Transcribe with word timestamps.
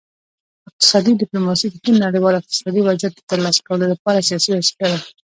اقتصادي 0.69 1.11
ډیپلوماسي 1.21 1.67
د 1.69 1.75
ښه 1.83 1.91
نړیوال 2.05 2.35
اقتصادي 2.37 2.81
وضعیت 2.83 3.13
د 3.15 3.21
ترلاسه 3.31 3.61
کولو 3.67 3.85
لپاره 3.93 4.25
سیاسي 4.27 4.49
وسیله 4.53 4.87
ده 5.01 5.07